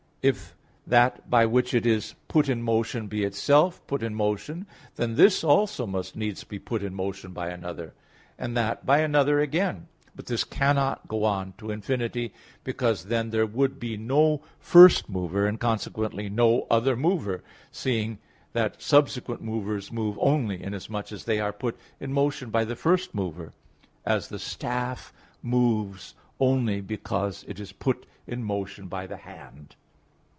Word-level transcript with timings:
If 0.23 0.55
that 0.85 1.31
by 1.31 1.47
which 1.47 1.73
it 1.73 1.83
is 1.83 2.13
put 2.27 2.47
in 2.47 2.61
motion 2.61 3.07
be 3.07 3.23
itself 3.23 3.81
put 3.87 4.03
in 4.03 4.13
motion, 4.13 4.67
then 4.95 5.15
this 5.15 5.43
also 5.43 5.87
must 5.87 6.15
needs 6.15 6.43
be 6.43 6.59
put 6.59 6.83
in 6.83 6.93
motion 6.93 7.33
by 7.33 7.49
another, 7.49 7.95
and 8.37 8.55
that 8.55 8.85
by 8.85 8.99
another 8.99 9.39
again. 9.39 9.87
But 10.15 10.27
this 10.27 10.43
cannot 10.43 11.07
go 11.07 11.23
on 11.23 11.55
to 11.57 11.71
infinity, 11.71 12.35
because 12.63 13.05
then 13.05 13.31
there 13.31 13.47
would 13.47 13.79
be 13.79 13.97
no 13.97 14.43
first 14.59 15.09
mover, 15.09 15.47
and, 15.47 15.59
consequently, 15.59 16.29
no 16.29 16.67
other 16.69 16.95
mover; 16.95 17.43
seeing 17.71 18.19
that 18.53 18.79
subsequent 18.79 19.41
movers 19.41 19.91
move 19.91 20.19
only 20.21 20.61
inasmuch 20.61 21.11
as 21.11 21.25
they 21.25 21.39
are 21.39 21.51
put 21.51 21.75
in 21.99 22.13
motion 22.13 22.51
by 22.51 22.63
the 22.63 22.75
first 22.75 23.15
mover; 23.15 23.53
as 24.05 24.27
the 24.29 24.37
staff 24.37 25.11
moves 25.41 26.13
only 26.39 26.79
because 26.79 27.43
it 27.47 27.59
is 27.59 27.71
put 27.71 28.05
in 28.27 28.43
motion 28.43 28.87
by 28.87 29.07
the 29.07 29.17
hand. 29.17 29.75